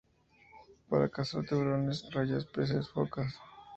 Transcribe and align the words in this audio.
Para 0.89 1.09
cazar 1.09 1.45
tiburones, 1.45 2.09
rayas, 2.11 2.45
peces, 2.47 2.89
focas. 2.89 3.35